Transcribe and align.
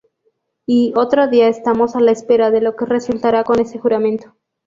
Y 0.65 0.93
otro 0.95 1.27
día: 1.27 1.47
“Estamos 1.47 1.95
a 1.95 1.99
la 1.99 2.09
espera 2.09 2.49
de 2.49 2.59
lo 2.59 2.75
que 2.75 2.85
resultará 2.87 3.43
con 3.43 3.59
ese 3.59 3.77
juramento. 3.77 4.33